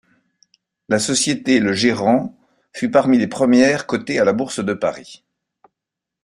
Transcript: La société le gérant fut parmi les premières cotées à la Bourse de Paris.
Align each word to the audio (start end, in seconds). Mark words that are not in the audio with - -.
La 0.89 0.97
société 0.97 1.59
le 1.59 1.73
gérant 1.73 2.35
fut 2.73 2.89
parmi 2.89 3.19
les 3.19 3.27
premières 3.27 3.85
cotées 3.85 4.19
à 4.19 4.25
la 4.25 4.33
Bourse 4.33 4.59
de 4.65 4.73
Paris. 4.73 5.23